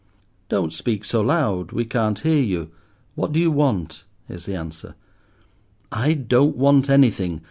[0.49, 2.71] "Don't speak so loud, we can't hear you.
[3.13, 4.95] What do you want?" is the answer.
[5.91, 7.39] "I don't want anything.